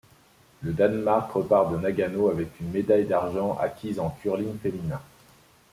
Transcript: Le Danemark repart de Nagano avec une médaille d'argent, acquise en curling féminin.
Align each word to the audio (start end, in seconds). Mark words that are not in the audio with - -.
Le 0.63 0.73
Danemark 0.73 1.31
repart 1.31 1.71
de 1.71 1.77
Nagano 1.77 2.29
avec 2.29 2.59
une 2.59 2.71
médaille 2.71 3.05
d'argent, 3.05 3.55
acquise 3.61 3.99
en 3.99 4.09
curling 4.09 4.57
féminin. 4.57 4.99